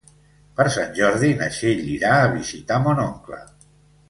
Per 0.59 0.63
Sant 0.75 0.87
Jordi 0.99 1.29
na 1.41 1.49
Txell 1.57 1.83
irà 1.97 2.15
a 2.23 2.33
visitar 2.33 2.81
mon 2.89 3.05
oncle. 3.05 3.41